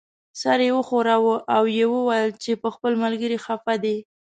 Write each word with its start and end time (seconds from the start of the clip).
سر 0.41 0.59
یې 0.65 0.71
وښوراوه 0.75 1.35
او 1.55 1.63
یې 1.77 1.85
وویل 1.93 2.29
چې 2.43 2.51
په 2.61 2.69
خپل 2.75 2.93
ملګري 3.03 3.37
خپه 3.45 3.73
دی. 3.83 3.97